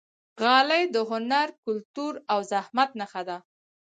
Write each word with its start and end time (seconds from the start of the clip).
غالۍ 0.41 0.83
د 0.95 0.97
هنر، 1.09 1.47
کلتور 1.65 2.13
او 2.31 2.39
زحمت 2.51 2.89
نښه 2.99 3.21
ده. 3.29 3.37